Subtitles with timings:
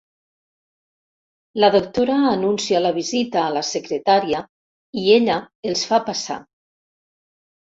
[1.63, 4.41] La doctora anuncia la visita a la secretària
[5.03, 5.37] i ella
[5.73, 6.41] els fa passar.